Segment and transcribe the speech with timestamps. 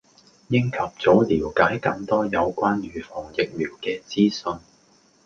[0.47, 0.87] 應及早
[1.23, 4.59] 暸解多啲有關預防疫苗嘅資訊